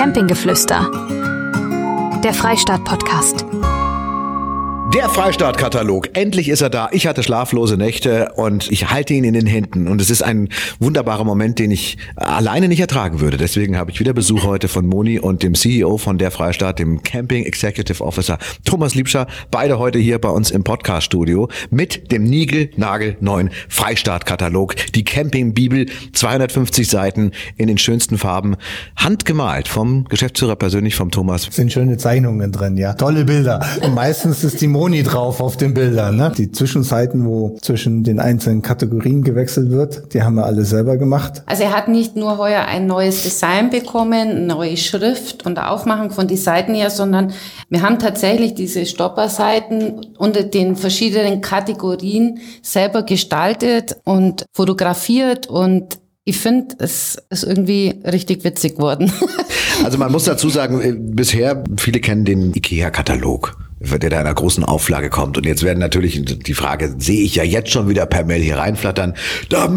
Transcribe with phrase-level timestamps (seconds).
[0.00, 0.90] Campinggeflüster.
[2.24, 3.44] Der Freistaat-Podcast.
[4.94, 6.16] Der Freistaat-Katalog.
[6.16, 6.88] Endlich ist er da.
[6.90, 9.86] Ich hatte schlaflose Nächte und ich halte ihn in den Händen.
[9.86, 10.48] Und es ist ein
[10.80, 13.36] wunderbarer Moment, den ich alleine nicht ertragen würde.
[13.36, 17.04] Deswegen habe ich wieder Besuch heute von Moni und dem CEO von der Freistaat, dem
[17.04, 19.28] Camping Executive Officer Thomas Liebscher.
[19.52, 24.74] Beide heute hier bei uns im Podcast-Studio mit dem Nigel-Nagel neuen Freistaat-Katalog.
[24.96, 28.56] Die Camping-Bibel, 250 Seiten in den schönsten Farben.
[28.96, 31.46] Handgemalt vom Geschäftsführer persönlich, vom Thomas.
[31.48, 32.94] Sind schöne Zeichnungen drin, ja.
[32.94, 33.64] Tolle Bilder.
[33.82, 36.16] Und meistens ist die drauf auf den Bildern.
[36.16, 36.32] Ne?
[36.36, 41.42] Die Zwischenseiten, wo zwischen den einzelnen Kategorien gewechselt wird, die haben wir alle selber gemacht.
[41.46, 46.26] Also er hat nicht nur heuer ein neues Design bekommen, neue Schrift und Aufmachung von
[46.26, 47.32] die Seiten her, sondern
[47.68, 56.38] wir haben tatsächlich diese Stopperseiten unter den verschiedenen Kategorien selber gestaltet und fotografiert und ich
[56.38, 59.12] finde, es ist irgendwie richtig witzig geworden.
[59.82, 64.34] Also man muss dazu sagen, äh, bisher, viele kennen den IKEA-Katalog der da in einer
[64.34, 65.38] großen Auflage kommt.
[65.38, 68.58] Und jetzt werden natürlich die Frage, sehe ich ja jetzt schon wieder per Mail hier
[68.58, 69.14] reinflattern,
[69.48, 69.68] da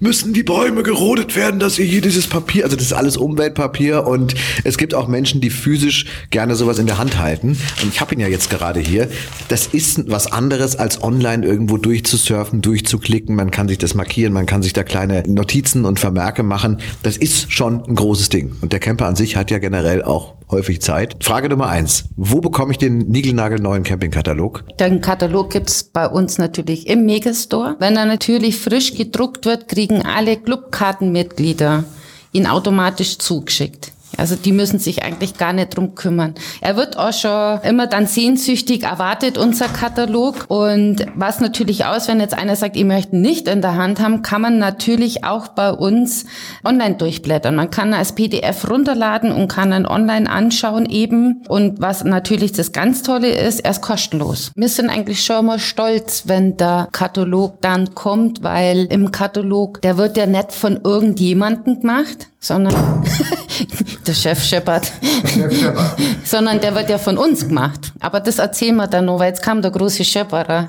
[0.00, 4.06] müssen die Bäume gerodet werden, dass ihr hier dieses Papier, also das ist alles Umweltpapier
[4.06, 7.58] und es gibt auch Menschen, die physisch gerne sowas in der Hand halten.
[7.82, 9.08] Und ich habe ihn ja jetzt gerade hier.
[9.48, 13.36] Das ist was anderes als online irgendwo durchzusurfen, durchzuklicken.
[13.36, 16.78] Man kann sich das markieren, man kann sich da kleine Notizen und Vermerke machen.
[17.02, 18.52] Das ist schon ein großes Ding.
[18.62, 21.16] Und der Camper an sich hat ja generell auch häufig Zeit.
[21.24, 22.04] Frage Nummer eins.
[22.16, 24.64] Wo bekomme ich den niegelnagelneuen Campingkatalog?
[24.78, 27.76] Den Katalog gibt's bei uns natürlich im Megastore.
[27.80, 31.84] Wenn er natürlich frisch gedruckt wird, kriegen alle Clubkartenmitglieder
[32.32, 33.92] ihn automatisch zugeschickt.
[34.18, 36.34] Also die müssen sich eigentlich gar nicht drum kümmern.
[36.60, 40.46] Er wird auch schon immer dann sehnsüchtig erwartet, unser Katalog.
[40.48, 44.22] Und was natürlich aus, wenn jetzt einer sagt, ich möchte nicht in der Hand haben,
[44.22, 46.26] kann man natürlich auch bei uns
[46.64, 47.54] online durchblättern.
[47.54, 51.42] Man kann als PDF runterladen und kann dann online anschauen eben.
[51.48, 54.52] Und was natürlich das ganz Tolle ist, er ist kostenlos.
[54.54, 59.96] Wir sind eigentlich schon mal stolz, wenn der Katalog dann kommt, weil im Katalog, der
[59.96, 62.74] wird ja nicht von irgendjemandem gemacht, sondern
[64.06, 64.92] der Chef scheppert.
[66.24, 67.92] sondern der wird ja von uns gemacht.
[68.00, 70.66] Aber das erzählen wir dann noch, weil jetzt kam der große Schepperer.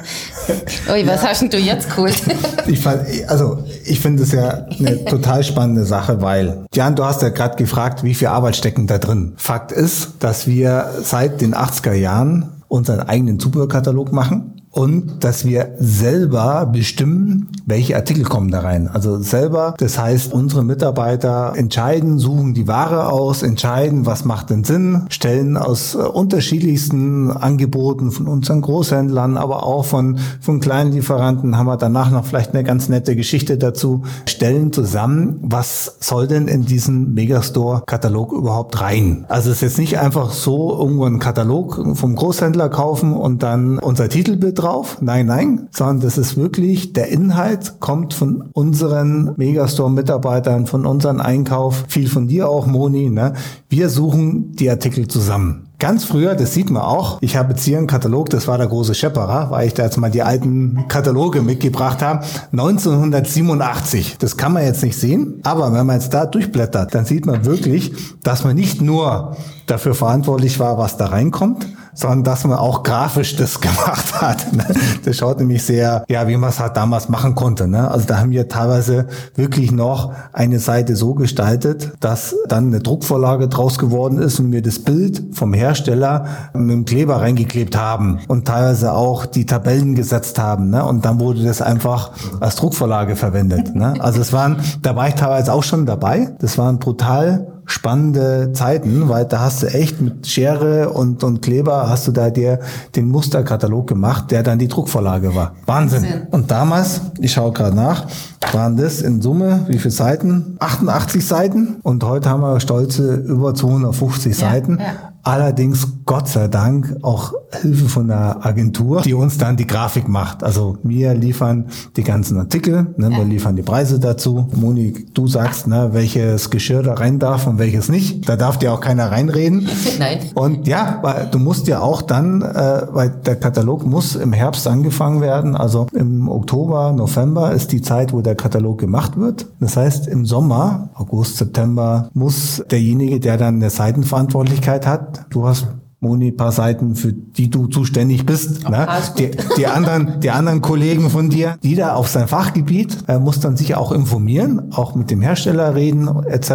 [0.91, 1.29] Ui, was ja.
[1.29, 2.21] hast denn du jetzt geholt?
[2.67, 7.21] ich fand, also ich finde es ja eine total spannende Sache, weil Jan, du hast
[7.21, 9.33] ja gerade gefragt, wie viel Arbeit stecken da drin.
[9.37, 15.75] Fakt ist, dass wir seit den 80er Jahren unseren eigenen Zubehörkatalog machen und dass wir
[15.77, 18.87] selber bestimmen, welche Artikel kommen da rein.
[18.87, 24.63] Also selber, das heißt, unsere Mitarbeiter entscheiden, suchen die Ware aus, entscheiden, was macht denn
[24.63, 31.55] Sinn, stellen aus äh, unterschiedlichsten Angeboten von unseren Großhändlern, aber auch von, von kleinen Lieferanten,
[31.55, 36.47] haben wir danach noch vielleicht eine ganz nette Geschichte dazu, stellen zusammen, was soll denn
[36.47, 39.25] in diesen Megastore-Katalog überhaupt rein.
[39.29, 43.77] Also es ist jetzt nicht einfach so irgendwo einen Katalog vom Großhändler kaufen und dann
[43.77, 44.97] unser Titelbild drauf.
[45.01, 51.83] Nein, nein, sondern das ist wirklich, der Inhalt kommt von unseren Megastore-Mitarbeitern, von unseren Einkauf,
[51.87, 53.09] viel von dir auch, Moni.
[53.09, 53.33] Ne?
[53.69, 55.67] Wir suchen die Artikel zusammen.
[55.79, 58.67] Ganz früher, das sieht man auch, ich habe jetzt hier einen Katalog, das war der
[58.67, 64.15] große Schepperer, weil ich da jetzt mal die alten Kataloge mitgebracht habe, 1987.
[64.17, 67.43] Das kann man jetzt nicht sehen, aber wenn man jetzt da durchblättert, dann sieht man
[67.43, 67.91] wirklich,
[68.23, 69.35] dass man nicht nur
[69.65, 74.53] dafür verantwortlich war, was da reinkommt, sondern dass man auch grafisch das gemacht hat.
[74.53, 74.65] Ne?
[75.05, 77.67] Das schaut nämlich sehr, ja, wie man es halt damals machen konnte.
[77.67, 77.89] Ne?
[77.89, 83.47] Also da haben wir teilweise wirklich noch eine Seite so gestaltet, dass dann eine Druckvorlage
[83.47, 88.47] draus geworden ist und wir das Bild vom Hersteller mit dem Kleber reingeklebt haben und
[88.47, 90.69] teilweise auch die Tabellen gesetzt haben.
[90.69, 90.83] Ne?
[90.83, 93.75] Und dann wurde das einfach als Druckvorlage verwendet.
[93.75, 93.95] Ne?
[93.99, 96.35] Also es waren, da war ich teilweise auch schon dabei.
[96.39, 101.89] Das waren brutal spannende Zeiten, weil da hast du echt mit Schere und, und Kleber
[101.89, 102.59] hast du da dir
[102.95, 105.55] den Musterkatalog gemacht, der dann die Druckvorlage war.
[105.65, 106.27] Wahnsinn.
[106.31, 108.07] Und damals, ich schaue gerade nach,
[108.51, 110.57] waren das in Summe, wie viele Seiten?
[110.59, 111.77] 88 Seiten.
[111.83, 114.79] Und heute haben wir stolze über 250 ja, Seiten.
[114.79, 115.12] Ja.
[115.23, 120.43] Allerdings, Gott sei Dank, auch Hilfe von der Agentur, die uns dann die Grafik macht.
[120.43, 124.49] Also wir liefern die ganzen Artikel, ne, wir liefern die Preise dazu.
[124.53, 128.27] Moni, du sagst, ne, welches Geschirr da rein darf und welches nicht.
[128.27, 129.69] Da darf dir auch keiner reinreden.
[129.99, 130.19] Nein.
[130.35, 134.67] Und ja, weil du musst ja auch dann, äh, weil der Katalog muss im Herbst
[134.67, 135.55] angefangen werden.
[135.55, 139.45] Also im Oktober, November ist die Zeit, wo der Katalog gemacht wird.
[139.61, 145.67] Das heißt, im Sommer, August, September, muss derjenige, der dann eine Seitenverantwortlichkeit hat, du hast
[146.03, 148.69] Moni, paar Seiten, für die du zuständig bist.
[148.69, 148.85] Ne?
[149.17, 153.39] Die, die, anderen, die anderen Kollegen von dir, die da auf sein Fachgebiet, äh, muss
[153.39, 156.49] dann sich auch informieren, auch mit dem Hersteller reden etc.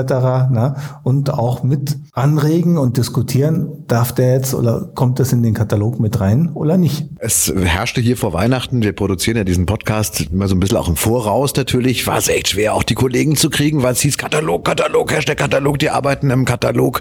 [0.51, 0.77] Ne?
[1.03, 5.99] Und auch mit anregen und diskutieren, darf der jetzt oder kommt das in den Katalog
[5.99, 7.09] mit rein oder nicht?
[7.19, 10.91] Es herrschte hier vor Weihnachten, wir produzieren ja diesen Podcast immer so ein bisschen auch
[10.91, 14.19] im Voraus natürlich, war es echt schwer, auch die Kollegen zu kriegen, weil es hieß
[14.19, 17.01] Katalog, Katalog, Hashtag Katalog, die arbeiten im Katalog.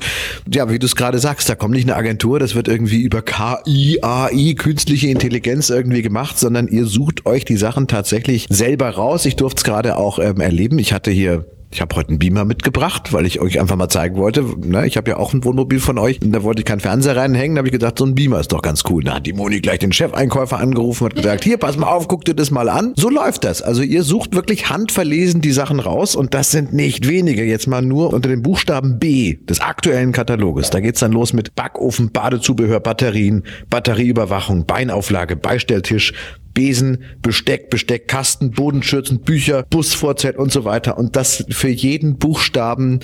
[0.53, 3.21] Ja, wie du es gerade sagst, da kommt nicht eine Agentur, das wird irgendwie über
[3.21, 9.25] KI, AI, künstliche Intelligenz irgendwie gemacht, sondern ihr sucht euch die Sachen tatsächlich selber raus.
[9.25, 10.79] Ich durfte es gerade auch ähm, erleben.
[10.79, 14.15] Ich hatte hier ich habe heute einen Beamer mitgebracht, weil ich euch einfach mal zeigen
[14.15, 14.43] wollte.
[14.43, 17.17] Ne, ich habe ja auch ein Wohnmobil von euch und da wollte ich keinen Fernseher
[17.17, 17.55] reinhängen.
[17.55, 19.03] Da habe ich gedacht, so ein Beamer ist doch ganz cool.
[19.03, 22.23] Da hat die Moni gleich den Chefeinkäufer angerufen und gesagt, hier, pass mal auf, guck
[22.23, 22.93] dir das mal an.
[22.95, 23.61] So läuft das.
[23.61, 27.43] Also ihr sucht wirklich handverlesen die Sachen raus und das sind nicht wenige.
[27.43, 30.69] Jetzt mal nur unter dem Buchstaben B des aktuellen Kataloges.
[30.69, 36.13] Da geht's dann los mit Backofen, Badezubehör, Batterien, Batterieüberwachung, Beinauflage, Beistelltisch,
[36.57, 40.97] Besen, Besteck, Besteckkasten, Bodenschürzen, Bücher, Busvorzelt und so weiter.
[40.97, 42.99] Und das für jeden Buchstaben,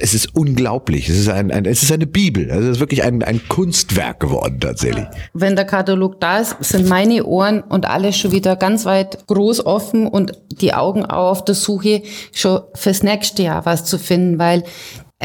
[0.00, 1.08] es ist unglaublich.
[1.08, 2.50] Es ist, ein, ein es ist eine Bibel.
[2.50, 5.06] Also es ist wirklich ein, ein Kunstwerk geworden tatsächlich.
[5.34, 9.66] Wenn der Katalog da ist, sind meine Ohren und alles schon wieder ganz weit groß
[9.66, 14.64] offen und die Augen auf der Suche schon fürs nächste Jahr was zu finden, weil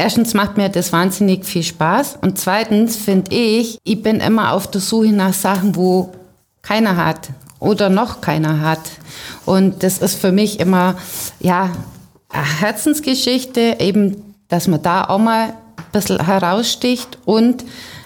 [0.00, 4.70] Erstens macht mir das wahnsinnig viel Spaß und zweitens finde ich, ich bin immer auf
[4.70, 6.12] der Suche nach Sachen, wo
[6.62, 8.78] keiner hat oder noch keiner hat.
[9.44, 10.96] Und das ist für mich immer,
[11.40, 11.70] ja,
[12.28, 15.54] eine Herzensgeschichte, eben, dass man da auch mal ein
[15.92, 17.64] bisschen heraussticht und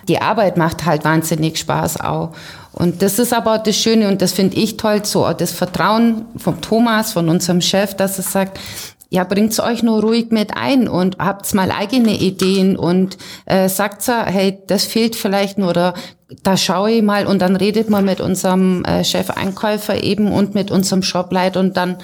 [0.08, 2.32] die Arbeit macht halt wahnsinnig Spaß auch.
[2.72, 6.24] Und das ist aber auch das Schöne und das finde ich toll, so das Vertrauen
[6.36, 8.58] vom Thomas, von unserem Chef, dass er sagt,
[9.12, 14.08] ja, bringt's euch nur ruhig mit ein und habt's mal eigene Ideen und äh, sagt
[14.08, 15.92] hey, das fehlt vielleicht nur oder
[16.42, 20.70] da schaue ich mal und dann redet man mit unserem äh, Chef-Einkäufer eben und mit
[20.70, 21.98] unserem Shopleit und dann,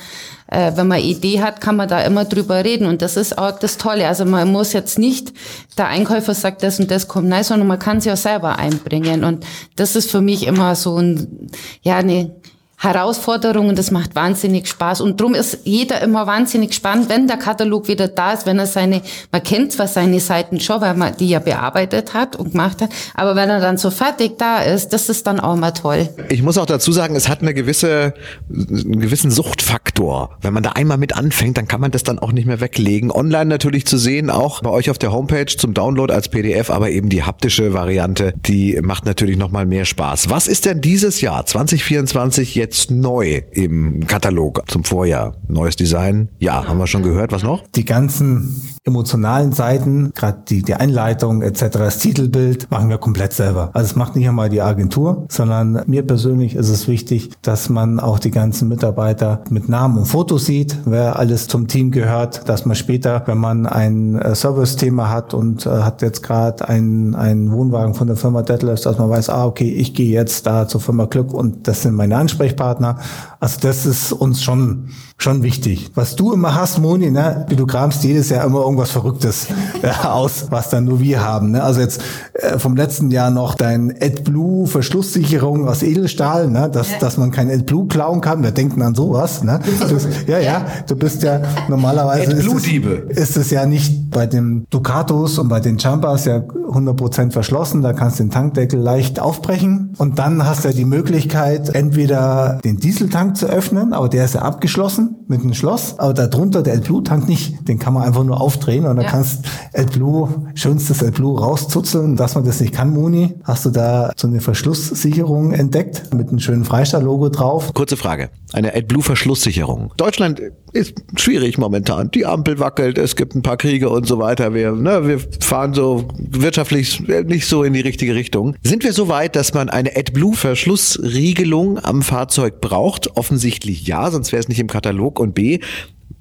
[0.49, 3.59] äh, wenn man Idee hat, kann man da immer drüber reden und das ist auch
[3.59, 4.07] das Tolle.
[4.07, 5.33] Also man muss jetzt nicht,
[5.79, 9.25] der Einkäufer sagt das und das kommt nein, sondern man kann sie auch selber einbringen
[9.25, 9.47] und
[9.77, 11.49] das ist für mich immer so ein,
[11.81, 12.33] ja, eine
[12.81, 15.01] Herausforderungen, das macht wahnsinnig Spaß.
[15.01, 18.67] Und drum ist jeder immer wahnsinnig spannend, wenn der Katalog wieder da ist, wenn er
[18.67, 19.03] seine,
[19.33, 22.91] man kennt zwar seine Seiten schon, weil man die ja bearbeitet hat und gemacht hat,
[23.15, 26.09] aber wenn er dann so fertig da ist, das ist dann auch mal toll.
[26.29, 28.15] Ich muss auch dazu sagen, es hat eine gewisse,
[28.49, 30.37] einen gewissen Suchtfaktor.
[30.41, 33.11] Wenn man da einmal mit anfängt, dann kann man das dann auch nicht mehr weglegen.
[33.11, 36.91] Online natürlich zu sehen, auch bei euch auf der Homepage zum Download als PDF, aber
[36.91, 40.31] eben die haptische Variante, die macht natürlich nochmal mehr Spaß.
[40.31, 45.33] Was ist denn dieses Jahr 2024 jetzt jetzt neu im Katalog zum Vorjahr?
[45.49, 46.29] Neues Design?
[46.39, 47.33] Ja, haben wir schon gehört.
[47.33, 47.67] Was noch?
[47.75, 53.71] Die ganzen emotionalen Seiten, gerade die, die Einleitung etc., das Titelbild machen wir komplett selber.
[53.73, 58.01] Also es macht nicht einmal die Agentur, sondern mir persönlich ist es wichtig, dass man
[58.01, 62.67] auch die ganzen Mitarbeiter mit Namen und Fotos sieht, wer alles zum Team gehört, dass
[62.67, 67.51] man später, wenn man ein äh, Service-Thema hat und äh, hat jetzt gerade einen, einen
[67.51, 70.83] Wohnwagen von der Firma Detlefs, dass man weiß, ah, okay, ich gehe jetzt da zur
[70.83, 72.58] Firma Glück und das sind meine Ansprechpartner.
[72.59, 72.97] Ansprechpartner
[73.41, 74.91] Also das ist uns schon
[75.21, 75.91] schon wichtig.
[75.97, 79.49] Was du immer hast, Moni, ne, du kramst jedes Jahr immer irgendwas Verrücktes
[79.83, 81.51] äh, aus, was dann nur wir haben.
[81.51, 81.63] Ne?
[81.63, 82.01] Also jetzt
[82.35, 86.71] äh, vom letzten Jahr noch dein AdBlue Verschlusssicherung aus Edelstahl, ne?
[86.73, 86.99] dass, ja.
[87.01, 88.45] dass man kein AdBlue klauen kann.
[88.45, 89.43] Wer denkt denn an sowas?
[89.43, 89.59] Ne?
[89.89, 94.67] Du, ja, ja, du bist ja normalerweise ist es, ist es ja nicht bei den
[94.71, 97.83] Ducatos und bei den Jumpers ja 100% verschlossen.
[97.83, 102.61] Da kannst du den Tankdeckel leicht aufbrechen und dann hast du ja die Möglichkeit, entweder
[102.65, 106.75] den Dieseltank zu öffnen, aber der ist ja abgeschlossen mit einem Schloss, aber darunter der
[106.75, 107.69] AdBlue-Tank nicht.
[107.69, 109.11] Den kann man einfach nur aufdrehen und dann ja.
[109.11, 112.17] kannst AdBlue, schönstes AdBlue rauszuzeln.
[112.17, 116.39] Dass man das nicht kann, Moni, hast du da so eine Verschlusssicherung entdeckt mit einem
[116.39, 117.73] schönen Freistahl-Logo drauf.
[117.75, 118.31] Kurze Frage.
[118.53, 119.93] Eine AdBlue-Verschlusssicherung.
[119.97, 120.41] Deutschland
[120.73, 122.11] ist schwierig momentan.
[122.11, 124.55] Die Ampel wackelt, es gibt ein paar Kriege und so weiter.
[124.55, 128.57] Wir, ne, wir fahren so wirtschaftlich nicht so in die richtige Richtung.
[128.63, 133.17] Sind wir so weit, dass man eine AdBlue-Verschlussriegelung am Fahrzeug braucht?
[133.19, 135.19] Offensichtlich ja, sonst wäre es nicht im Katalog.
[135.19, 135.59] Und B,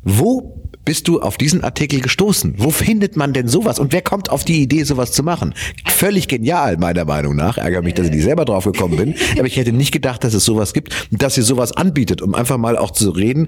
[0.01, 2.55] wo bist du auf diesen Artikel gestoßen?
[2.57, 3.77] Wo findet man denn sowas?
[3.77, 5.53] Und wer kommt auf die Idee, sowas zu machen?
[5.85, 7.57] Völlig genial, meiner Meinung nach.
[7.57, 9.15] Ärgere mich, dass ich nicht selber drauf gekommen bin.
[9.37, 12.57] Aber ich hätte nicht gedacht, dass es sowas gibt, dass ihr sowas anbietet, um einfach
[12.57, 13.47] mal auch zu reden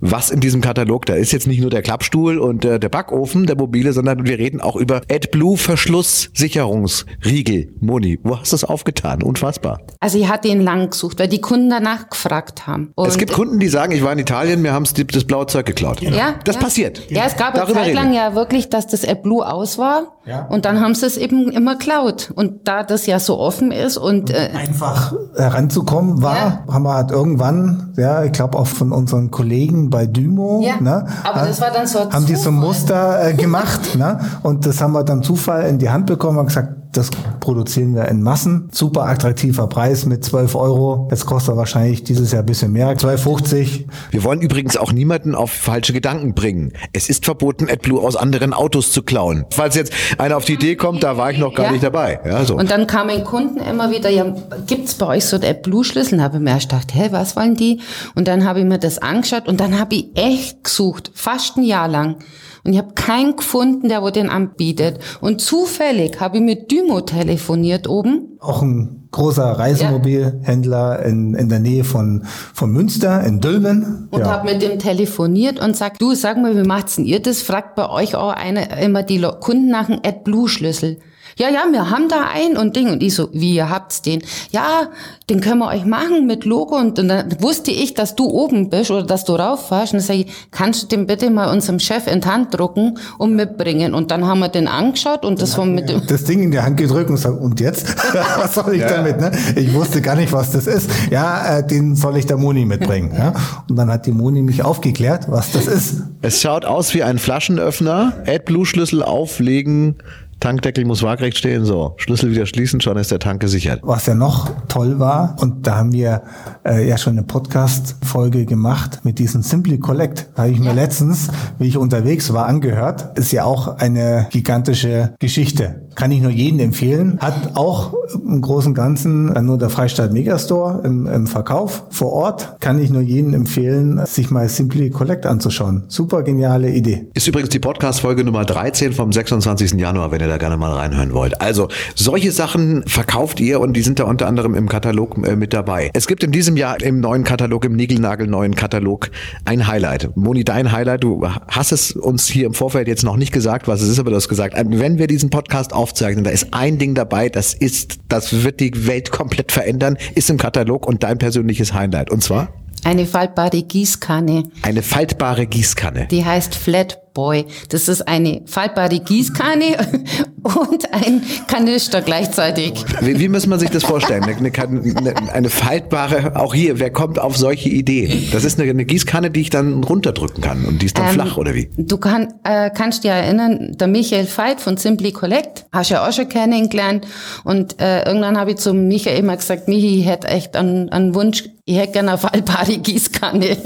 [0.00, 3.46] was in diesem Katalog, da ist jetzt nicht nur der Klappstuhl und äh, der Backofen,
[3.46, 7.74] der mobile, sondern wir reden auch über AdBlue Verschlusssicherungsriegel.
[7.80, 9.22] Moni, wo hast du das aufgetan?
[9.22, 9.80] Unfassbar.
[10.00, 12.92] Also ich hatte ihn lang gesucht, weil die Kunden danach gefragt haben.
[12.94, 15.66] Und es gibt Kunden, die sagen, ich war in Italien, mir haben das blaue Zeug
[15.66, 16.00] geklaut.
[16.00, 16.62] Ja, das ja.
[16.62, 17.10] passiert.
[17.10, 20.16] Ja, es gab eine Zeit lang ja wirklich, dass das AdBlue aus war.
[20.26, 20.46] Ja.
[20.46, 22.30] Und dann haben sie es eben immer klaut.
[22.34, 26.64] Und da das ja so offen ist und äh, einfach heranzukommen war, ja.
[26.70, 31.06] haben wir halt irgendwann, ja, ich glaube auch von unseren Kollegen bei Dymo, ja, ne,
[31.24, 32.24] aber das war dann so haben Zufall.
[32.26, 35.90] die so ein Muster äh, gemacht, ne, und das haben wir dann Zufall in die
[35.90, 38.68] Hand bekommen und gesagt, das produzieren wir in Massen.
[38.72, 41.08] Super attraktiver Preis mit 12 Euro.
[41.10, 43.84] Jetzt kostet er wahrscheinlich dieses Jahr ein bisschen mehr, 12,50.
[44.10, 46.72] Wir wollen übrigens auch niemanden auf falsche Gedanken bringen.
[46.92, 49.44] Es ist verboten, AdBlue aus anderen Autos zu klauen.
[49.50, 51.72] Falls jetzt einer auf die Idee kommt, da war ich noch gar ja.
[51.72, 52.20] nicht dabei.
[52.24, 52.56] Ja, so.
[52.56, 54.34] Und dann kamen Kunden immer wieder, ja,
[54.66, 56.18] gibt's bei euch so AdBlue-Schlüssel?
[56.18, 57.80] Da habe ich mir erst gedacht, hä, was wollen die?
[58.14, 61.62] Und dann habe ich mir das angeschaut und dann habe ich echt gesucht, fast ein
[61.62, 62.16] Jahr lang.
[62.64, 64.98] Und ich habe keinen gefunden, der wo den anbietet.
[65.20, 68.38] Und zufällig habe ich mit Dymo telefoniert oben.
[68.40, 72.24] Auch ein großer Reisemobilhändler in, in der Nähe von,
[72.54, 74.08] von Münster, in Dülmen.
[74.10, 74.30] Und ja.
[74.30, 77.42] habe mit dem telefoniert und sagt, du, sag mal, wie macht's denn ihr das?
[77.42, 80.98] Fragt bei euch auch eine, immer die Kunden nach einem AdBlue-Schlüssel
[81.40, 82.90] ja, ja, wir haben da einen und Ding.
[82.90, 84.22] Und ich so, wie, ihr habt's den?
[84.50, 84.88] Ja,
[85.30, 86.76] den können wir euch machen mit Logo.
[86.76, 89.94] Und, und dann wusste ich, dass du oben bist oder dass du rauffährst.
[89.94, 92.98] Und dann sage ich, kannst du den bitte mal unserem Chef in die Hand drucken
[93.16, 93.94] und mitbringen?
[93.94, 96.06] Und dann haben wir den angeschaut und das war mit dem...
[96.06, 97.86] Das Ding in die Hand gedrückt und gesagt, und jetzt?
[98.36, 98.88] was soll ich ja.
[98.88, 99.18] damit?
[99.18, 99.32] Ne?
[99.56, 100.90] Ich wusste gar nicht, was das ist.
[101.10, 103.14] Ja, äh, den soll ich der Moni mitbringen.
[103.16, 103.32] Ja?
[103.66, 106.02] Und dann hat die Moni mich aufgeklärt, was das ist.
[106.20, 108.12] Es schaut aus wie ein Flaschenöffner.
[108.26, 109.96] AdBlue-Schlüssel auflegen,
[110.40, 113.80] Tankdeckel muss waagrecht stehen, so, Schlüssel wieder schließen, schon ist der Tank gesichert.
[113.82, 116.22] Was ja noch toll war, und da haben wir
[116.64, 120.30] äh, ja schon eine Podcast-Folge gemacht mit diesem Simply Collect.
[120.34, 121.28] Da habe ich mir letztens,
[121.58, 123.18] wie ich unterwegs war, angehört.
[123.18, 125.86] Ist ja auch eine gigantische Geschichte.
[125.94, 127.18] Kann ich nur jedem empfehlen.
[127.20, 132.56] Hat auch im Großen und Ganzen nur der Freistaat Megastore im, im Verkauf vor Ort.
[132.60, 135.84] Kann ich nur jedem empfehlen, sich mal Simply Collect anzuschauen.
[135.88, 137.06] Super geniale Idee.
[137.14, 139.72] Ist übrigens die Podcast-Folge Nummer 13 vom 26.
[139.72, 141.40] Januar, wenn ihr da gerne mal reinhören wollt.
[141.40, 145.52] Also solche Sachen verkauft ihr und die sind da unter anderem im Katalog äh, mit
[145.52, 145.90] dabei.
[145.94, 149.10] Es gibt in diesem Jahr im neuen Katalog, im Nigelnagel neuen Katalog
[149.44, 150.16] ein Highlight.
[150.16, 153.82] Moni, dein Highlight, du hast es uns hier im Vorfeld jetzt noch nicht gesagt, was
[153.82, 156.94] es ist, aber du hast gesagt, wenn wir diesen Podcast aufzeichnen, da ist ein Ding
[156.94, 161.72] dabei, das ist, das wird die Welt komplett verändern, ist im Katalog und dein persönliches
[161.72, 162.10] Highlight.
[162.10, 162.52] Und zwar?
[162.84, 164.44] Eine faltbare Gießkanne.
[164.62, 166.06] Eine faltbare Gießkanne.
[166.10, 167.46] Die heißt Flat Boy.
[167.68, 169.76] Das ist eine faltbare Gießkanne
[170.42, 172.84] und ein Kanister gleichzeitig.
[173.00, 174.24] Wie, wie muss man sich das vorstellen?
[174.24, 178.28] Eine, eine, eine, faltbare, auch hier, wer kommt auf solche Ideen?
[178.32, 181.12] Das ist eine, eine Gießkanne, die ich dann runterdrücken kann und die ist dann ähm,
[181.12, 181.70] flach, oder wie?
[181.76, 186.08] Du kann, äh, kannst dir erinnern, der Michael Veit von Simply Collect, hast du ja
[186.08, 187.06] auch schon kennengelernt
[187.44, 191.14] und äh, irgendwann habe ich zum Michael immer gesagt, Michi, ich hätte echt einen, einen
[191.14, 193.56] Wunsch, ich hätte gerne eine faltbare Gießkanne,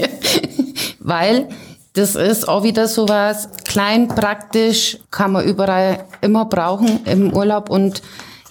[0.99, 1.47] weil
[1.95, 8.01] das ist auch wieder sowas klein, praktisch, kann man überall immer brauchen im Urlaub und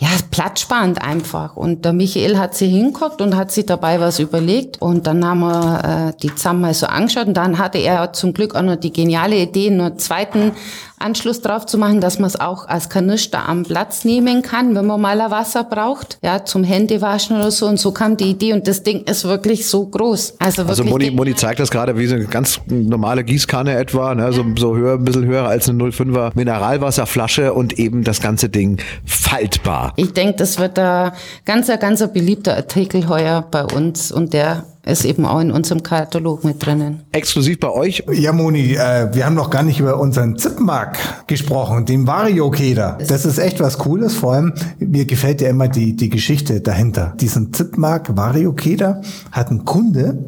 [0.01, 1.57] ja, platzsparend einfach.
[1.57, 4.83] Und der Michael hat sie hinguckt und hat sich dabei was überlegt.
[4.83, 7.29] Und dann haben wir äh, die zusammen mal so angeschaut.
[7.29, 10.53] Und dann hatte er zum Glück auch noch die geniale Idee, einen zweiten
[10.99, 14.87] Anschluss drauf zu machen, dass man es auch als Kanister am Platz nehmen kann, wenn
[14.87, 17.67] man mal Wasser braucht, ja, zum Händewaschen oder so.
[17.67, 20.35] Und so kam die Idee und das Ding ist wirklich so groß.
[20.39, 23.77] Also, also wirklich also Moni, Moni zeigt das gerade wie so eine ganz normale Gießkanne
[23.77, 28.21] etwa, ne, so, so höher, ein bisschen höher als eine 05er Mineralwasserflasche und eben das
[28.21, 29.93] ganze Ding faltbar.
[29.97, 31.13] Ich denke, das wird ein
[31.45, 36.45] ganz, ganz beliebter Artikel heuer bei uns und der ist eben auch in unserem Katalog
[36.45, 37.03] mit drinnen.
[37.13, 38.05] Exklusiv bei euch?
[38.13, 42.99] Ja, Moni, äh, wir haben noch gar nicht über unseren Zipmark gesprochen, den Vario-Keder.
[43.09, 47.15] Das ist echt was Cooles, vor allem mir gefällt ja immer die, die Geschichte dahinter.
[47.21, 49.01] Diesen Zipmark Vario-Keder
[49.33, 50.19] hat ein Kunde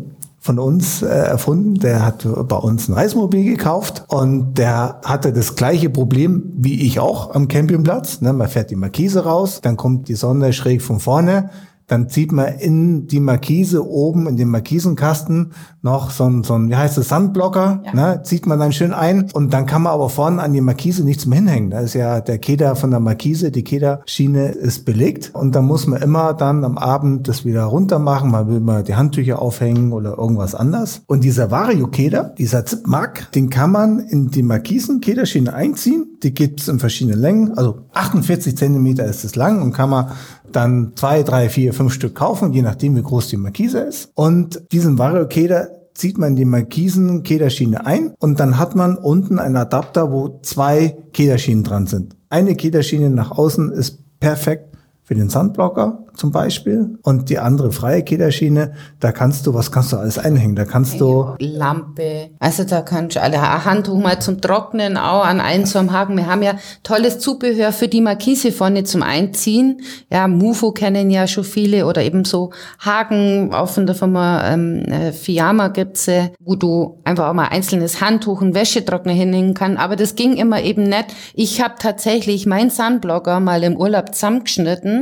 [0.47, 1.75] von uns äh, erfunden.
[1.75, 7.01] Der hat bei uns ein Reismobil gekauft und der hatte das gleiche Problem wie ich
[7.01, 8.21] auch am Campingplatz.
[8.21, 11.51] Ne, man fährt die Markise raus, dann kommt die Sonne schräg von vorne
[11.87, 15.53] dann zieht man in die Markise oben, in den Markisenkasten
[15.83, 17.95] noch so ein, so ein wie heißt es, Sandblocker, ja.
[17.95, 21.05] ne, zieht man dann schön ein und dann kann man aber vorne an die Markise
[21.05, 21.71] nichts mehr hinhängen.
[21.71, 25.87] Da ist ja der Keder von der Markise, die Kederschiene ist belegt und dann muss
[25.87, 29.93] man immer dann am Abend das wieder runter machen, man will mal die Handtücher aufhängen
[29.93, 31.03] oder irgendwas anders.
[31.07, 36.81] Und dieser Vario-Keder, dieser Zipmark, den kann man in die Markisen-Kederschiene einziehen, die gibt's in
[36.81, 40.11] verschiedenen Längen, also 48 Zentimeter ist es lang und kann man
[40.53, 44.11] dann zwei, drei, vier, fünf Stück kaufen, je nachdem, wie groß die Markise ist.
[44.15, 49.57] Und diesen Variokeder zieht man die Markisen Kederschiene ein und dann hat man unten einen
[49.57, 52.17] Adapter, wo zwei Kederschienen dran sind.
[52.29, 54.76] Eine Kederschiene nach außen ist perfekt
[55.07, 59.93] für den Sandblocker zum Beispiel und die andere freie Kederschiene, da kannst du, was kannst
[59.93, 60.57] du alles einhängen?
[60.57, 65.41] Da kannst du Lampe, also da kannst du alle Handtuch mal zum Trocknen auch an
[65.41, 66.17] einen so am Haken.
[66.17, 69.81] Wir haben ja tolles Zubehör für die Markise vorne zum Einziehen.
[70.11, 74.85] Ja, Mufo kennen ja schon viele oder eben so Haken, auch von der Firma ähm,
[74.87, 76.11] äh, Fiamma gibt's,
[76.41, 79.77] wo du einfach auch mal einzelnes Handtuch und Wäschetrockner hinhängen kann.
[79.77, 81.15] Aber das ging immer eben nicht.
[81.35, 84.96] Ich habe tatsächlich meinen Sunblocker mal im Urlaub zusammengeschnitten,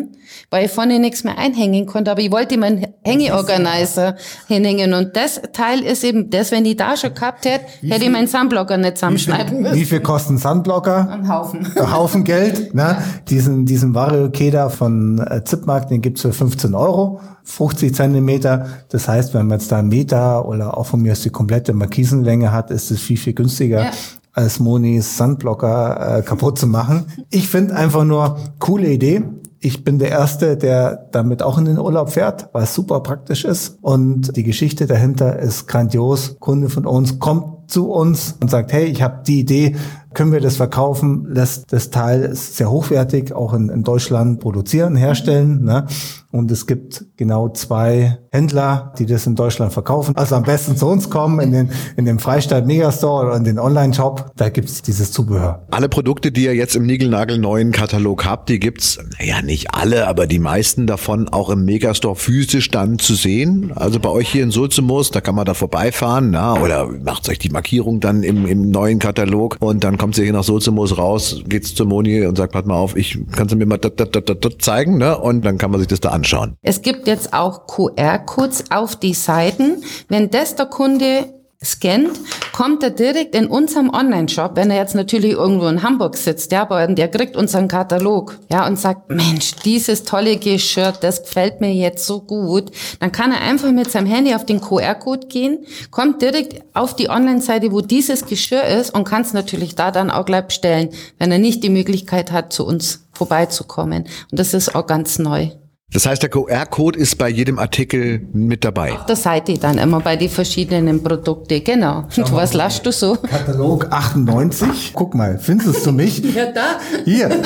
[0.51, 4.17] weil ich vorne nichts mehr einhängen konnte, aber ich wollte meinen Hängeorganizer
[4.49, 8.11] hinhängen und das Teil ist eben das, wenn ich da schon gehabt hätte, hätte ich
[8.11, 9.75] meinen Sunblocker nicht zusammenschneiden müssen.
[9.75, 11.09] Wie viel kosten Sunblocker?
[11.11, 11.67] Ein Haufen.
[11.77, 12.75] Ein Haufen Geld.
[12.75, 12.99] Ne?
[13.29, 17.21] Diesen, diesen Vario-Keder von äh, Zipmark, den gibt's für 15 Euro.
[17.45, 18.67] 50 Zentimeter.
[18.89, 21.73] Das heißt, wenn man jetzt da einen Meter oder auch von mir aus die komplette
[21.73, 23.85] Markisenlänge hat, ist es viel, viel günstiger.
[23.85, 23.91] Ja.
[24.33, 27.05] als Monis Sandblocker äh, kaputt zu machen.
[27.31, 29.23] Ich finde einfach nur coole Idee.
[29.65, 33.47] Ich bin der Erste, der damit auch in den Urlaub fährt, weil es super praktisch
[33.47, 33.79] ist.
[33.81, 36.37] Und die Geschichte dahinter ist grandios.
[36.39, 39.77] Kunde von uns kommt zu uns und sagt, hey, ich habe die Idee,
[40.15, 41.27] können wir das verkaufen?
[41.29, 45.65] Lässt das Teil ist sehr hochwertig, auch in, in Deutschland produzieren, herstellen.
[45.65, 45.87] Ne?
[46.31, 50.17] Und es gibt genau zwei Händler, die das in Deutschland verkaufen.
[50.17, 53.59] Also am besten zu uns kommen in den, in den Freistaat Megastore oder in den
[53.59, 54.33] Online-Shop.
[54.37, 55.67] Da gibt's dieses Zubehör.
[55.71, 60.09] Alle Produkte, die ihr jetzt im Nigelnagel neuen Katalog habt, die gibt's, naja, nicht alle,
[60.09, 63.73] aber die meisten davon auch im Megastore physisch dann zu sehen.
[63.75, 67.39] Also bei euch hier in Sulzemus, da kann man da vorbeifahren, na, oder macht euch
[67.39, 71.43] die Markierung dann im, im neuen Katalog und dann kommt sie hier nach Sulzemus raus,
[71.49, 74.15] geht's zur Moni und sagt, pass mal auf, ich kannst du mir mal dat, dat,
[74.15, 75.19] dat, dat zeigen, ne?
[75.19, 76.57] Und dann kann man sich das da anschauen.
[76.61, 79.83] Es gibt jetzt auch QR-Codes auf die Seiten.
[80.09, 81.27] Wenn das der Kunde
[81.65, 82.21] scannt,
[82.53, 86.63] kommt er direkt in unserem Online-Shop, wenn er jetzt natürlich irgendwo in Hamburg sitzt, ja,
[86.63, 91.73] aber der kriegt unseren Katalog, ja, und sagt, Mensch, dieses tolle Geschirr, das gefällt mir
[91.73, 96.23] jetzt so gut, dann kann er einfach mit seinem Handy auf den QR-Code gehen, kommt
[96.23, 100.27] direkt auf die Online-Seite, wo dieses Geschirr ist und kann es natürlich da dann auch
[100.27, 104.05] gleich bestellen, wenn er nicht die Möglichkeit hat, zu uns vorbeizukommen.
[104.31, 105.51] Und das ist auch ganz neu.
[105.95, 108.93] Das heißt, der QR-Code ist bei jedem Artikel mit dabei.
[108.95, 112.05] Auf der Seite dann immer bei den verschiedenen Produkten, genau.
[112.17, 113.15] Und was lasst du so?
[113.15, 114.91] Katalog 98.
[114.93, 116.23] Guck mal, findest du mich?
[116.35, 116.81] Ja, da.
[117.05, 117.29] Hier.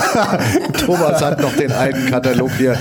[0.86, 2.72] Thomas hat noch den alten Katalog hier.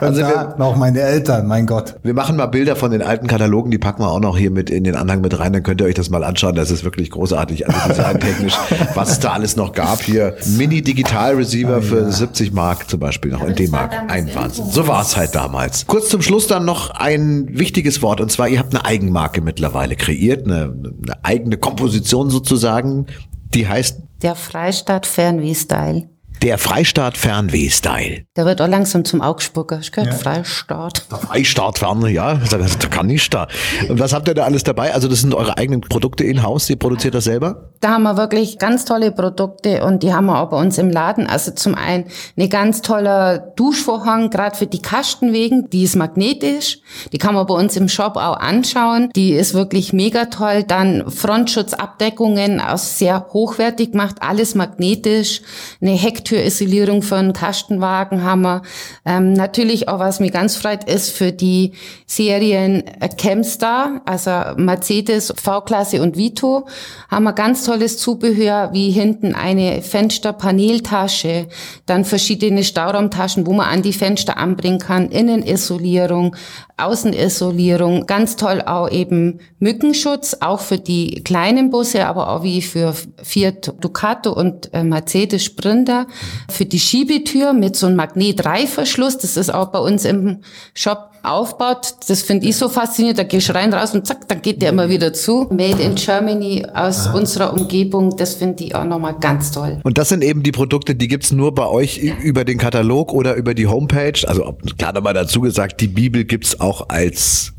[0.00, 1.94] Und Also wir, da noch meine Eltern, mein Gott.
[2.02, 4.68] wir machen mal Bilder von den alten Katalogen, die packen wir auch noch hier mit
[4.68, 6.54] in den Anhang mit rein, dann könnt ihr euch das mal anschauen.
[6.54, 8.58] Das ist wirklich großartig, also designtechnisch,
[8.94, 10.02] was es da alles noch gab.
[10.02, 13.92] Hier Mini-Digital-Receiver für 70 Mark zum Beispiel, noch in D-Mark.
[14.08, 14.66] Ein Wahnsinn.
[14.70, 15.86] So war halt damals.
[15.86, 19.96] Kurz zum Schluss dann noch ein wichtiges Wort, und zwar, ihr habt eine Eigenmarke mittlerweile
[19.96, 23.06] kreiert, eine, eine eigene Komposition sozusagen,
[23.54, 26.08] die heißt Der Freistaat Fernweh-Style.
[26.42, 28.24] Der Freistaat Fernweh-Style.
[28.36, 29.78] Der wird auch langsam zum Augsburger.
[29.80, 31.10] Ich gehört Freistaat.
[31.10, 33.48] Der Freistaat Ferne, ja, da, da kann ich da.
[33.88, 34.92] Und was habt ihr da alles dabei?
[34.92, 37.70] Also das sind eure eigenen Produkte in-house, ihr produziert das selber?
[37.80, 40.90] Da haben wir wirklich ganz tolle Produkte und die haben wir auch bei uns im
[40.90, 41.26] Laden.
[41.26, 46.78] Also zum einen eine ganz toller Duschvorhang, gerade für die Kastenwegen, die ist magnetisch.
[47.12, 49.10] Die kann man bei uns im Shop auch anschauen.
[49.14, 50.64] Die ist wirklich mega toll.
[50.64, 55.42] Dann Frontschutzabdeckungen, aus sehr hochwertig gemacht, alles magnetisch.
[55.80, 58.62] Eine Hecktürisolierung für einen Kastenwagen haben wir.
[59.04, 61.72] Ähm, natürlich auch, was mir ganz freut, ist für die
[62.06, 66.66] Serien äh, Chemstar, also Mercedes, V-Klasse und Vito,
[67.10, 71.48] haben wir ganz tolles Zubehör, wie hinten eine Fensterpaneltasche,
[71.86, 76.36] dann verschiedene Stauraumtaschen, wo man an die Fenster anbringen kann, Innenisolierung,
[76.76, 82.94] Außenisolierung, ganz toll auch eben Mückenschutz, auch für die kleinen Busse, aber auch wie für
[83.22, 86.08] Fiat Ducato und äh, Mercedes Sprinter,
[86.50, 90.40] für die Schiebetür mit so einem Magnetreißverschluss, das ist auch bei uns im
[90.74, 91.94] Shop aufbaut.
[92.08, 93.18] Das finde ich so faszinierend.
[93.18, 95.46] Da gehst du rein, raus und zack, dann geht der immer wieder zu.
[95.50, 99.80] Made in Germany aus unserer Umgebung, das finde ich auch nochmal ganz toll.
[99.84, 103.12] Und das sind eben die Produkte, die gibt's nur bei euch ü- über den Katalog
[103.12, 104.26] oder über die Homepage.
[104.26, 107.52] Also klar nochmal dazu gesagt, die Bibel gibt's auch als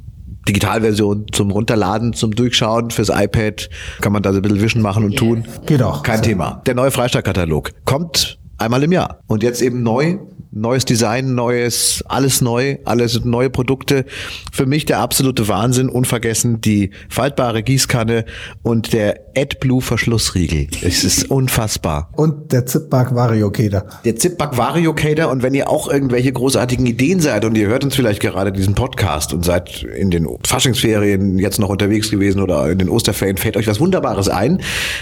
[0.47, 3.69] Digitalversion zum Runterladen, zum Durchschauen fürs iPad.
[4.01, 5.45] Kann man da so ein bisschen Wischen machen und tun.
[5.65, 6.03] Geht auch.
[6.03, 6.61] Kein Thema.
[6.67, 9.19] Der neue Freistaat-Katalog kommt einmal im Jahr.
[9.27, 10.17] Und jetzt eben neu
[10.55, 14.05] neues Design, neues, alles neu, alles neue Produkte.
[14.53, 18.23] Für mich der absolute Wahnsinn, unvergessen die faltbare Gießkanne
[18.63, 20.67] und der AdBlue Verschlussriegel.
[20.81, 22.09] Es ist unfassbar.
[22.13, 23.85] Und der Zipback Variocader.
[24.05, 27.95] Der Zipback Variocader und wenn ihr auch irgendwelche großartigen Ideen seid und ihr hört uns
[27.95, 32.77] vielleicht gerade diesen Podcast und seid in den Faschingsferien jetzt noch unterwegs gewesen oder in
[32.77, 34.61] den Osterferien, fällt euch was Wunderbares ein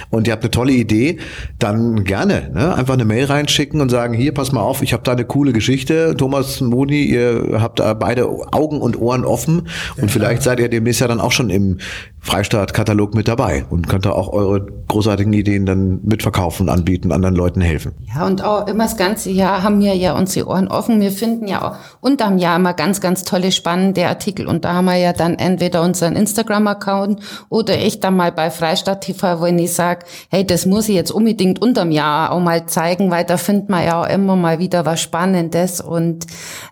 [0.10, 1.20] und ihr habt eine tolle Idee,
[1.60, 2.74] dann gerne ne?
[2.74, 5.43] einfach eine Mail reinschicken und sagen, hier, pass mal auf, ich habe da eine coole
[5.52, 6.16] Geschichte.
[6.18, 10.70] Thomas Moni, ihr habt da beide Augen und Ohren offen und ja, vielleicht seid ihr
[10.70, 11.80] demnächst ja dann auch schon im
[12.24, 17.60] Freistaat-Katalog mit dabei und könnt da auch eure großartigen Ideen dann mitverkaufen, anbieten, anderen Leuten
[17.60, 17.92] helfen.
[18.16, 21.02] Ja, und auch immer das ganze Jahr haben wir ja unsere Ohren offen.
[21.02, 24.48] Wir finden ja auch unterm Jahr immer ganz, ganz tolle, spannende Artikel.
[24.48, 29.02] Und da haben wir ja dann entweder unseren Instagram-Account oder ich dann mal bei Freistaat
[29.02, 33.12] TV, wo ich sage, hey, das muss ich jetzt unbedingt unterm Jahr auch mal zeigen,
[33.12, 35.82] weil da findet man ja auch immer mal wieder was Spannendes.
[35.82, 36.26] Und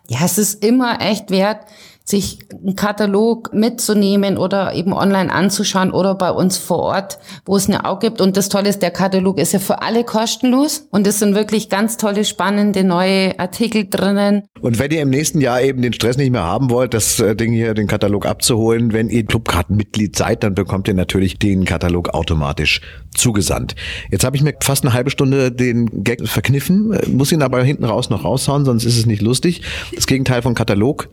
[0.08, 1.58] ja, es ist immer echt wert,
[2.04, 7.68] sich einen Katalog mitzunehmen oder eben online anzuschauen oder bei uns vor Ort, wo es
[7.68, 8.20] eine Auge gibt.
[8.20, 11.68] Und das Tolle ist, der Katalog ist ja für alle kostenlos und es sind wirklich
[11.68, 14.42] ganz tolle, spannende neue Artikel drinnen.
[14.60, 17.36] Und wenn ihr im nächsten Jahr eben den Stress nicht mehr haben wollt, das äh,
[17.36, 22.10] Ding hier, den Katalog abzuholen, wenn ihr Clubkartenmitglied seid, dann bekommt ihr natürlich den Katalog
[22.10, 22.80] automatisch
[23.14, 23.74] zugesandt.
[24.10, 27.62] Jetzt habe ich mir fast eine halbe Stunde den Gag verkniffen, äh, muss ihn aber
[27.62, 29.62] hinten raus noch raushauen, sonst ist es nicht lustig.
[29.94, 31.08] Das Gegenteil von Katalog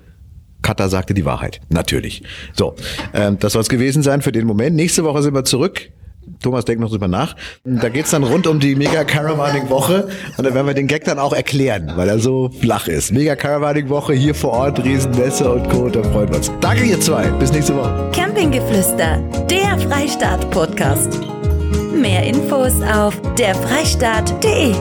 [0.70, 1.62] Kata sagte die Wahrheit.
[1.70, 2.22] Natürlich.
[2.54, 2.76] So,
[3.16, 4.76] ähm, das soll es gewesen sein für den Moment.
[4.76, 5.90] Nächste Woche sind wir zurück.
[6.44, 7.36] Thomas denkt noch drüber nach.
[7.64, 11.06] Da geht's dann rund um die Mega Caravaning Woche und da werden wir den Gag
[11.06, 13.12] dann auch erklären, weil er so flach ist.
[13.12, 15.90] Mega Caravaning Woche hier vor Ort, Riesenmesse und Co.
[15.90, 16.52] Da freuen wir uns.
[16.62, 17.26] Danke ihr zwei.
[17.40, 18.12] Bis nächste Woche.
[18.14, 19.18] Campinggeflüster,
[19.50, 21.20] der Freistaat Podcast.
[22.00, 24.76] Mehr Infos auf derfreistaat.de.